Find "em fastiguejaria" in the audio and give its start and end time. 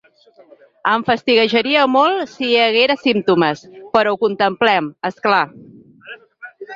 0.91-1.83